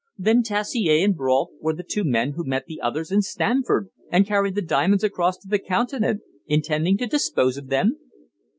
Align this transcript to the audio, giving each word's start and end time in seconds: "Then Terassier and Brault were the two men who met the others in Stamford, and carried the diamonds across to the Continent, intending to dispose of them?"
"Then 0.17 0.41
Terassier 0.41 1.03
and 1.05 1.15
Brault 1.15 1.51
were 1.59 1.73
the 1.75 1.83
two 1.87 2.03
men 2.03 2.31
who 2.31 2.43
met 2.43 2.65
the 2.65 2.81
others 2.81 3.11
in 3.11 3.21
Stamford, 3.21 3.89
and 4.11 4.25
carried 4.25 4.55
the 4.55 4.61
diamonds 4.63 5.03
across 5.03 5.37
to 5.37 5.47
the 5.47 5.59
Continent, 5.59 6.21
intending 6.47 6.97
to 6.97 7.05
dispose 7.05 7.55
of 7.55 7.67
them?" 7.67 7.99